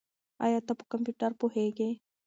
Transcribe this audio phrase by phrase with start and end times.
[0.43, 1.89] ایا ته په کمپیوټر پوهېږې؟